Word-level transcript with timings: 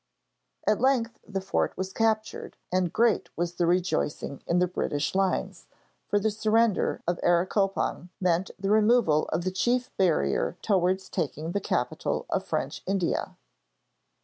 At 0.65 0.81
length 0.81 1.19
the 1.27 1.41
fort 1.41 1.77
was 1.77 1.93
captured 1.93 2.57
and 2.71 2.91
great 2.91 3.29
was 3.37 3.53
the 3.53 3.67
rejoicing 3.67 4.41
in 4.47 4.57
the 4.57 4.65
British 4.65 5.13
lines, 5.13 5.67
for 6.07 6.19
the 6.19 6.31
surrender 6.31 7.03
of 7.07 7.19
Areacopong 7.21 8.09
meant 8.19 8.49
the 8.57 8.71
removal 8.71 9.27
of 9.27 9.43
the 9.43 9.51
chief 9.51 9.95
barrier 9.97 10.57
towards 10.63 11.07
taking 11.07 11.51
the 11.51 11.61
capital 11.61 12.25
of 12.31 12.43
French 12.47 12.81
India. 12.87 13.37